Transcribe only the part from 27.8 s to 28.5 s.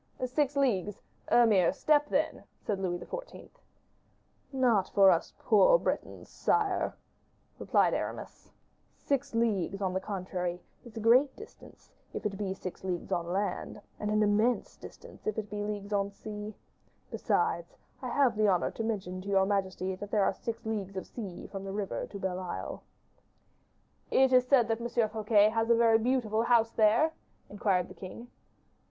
the king.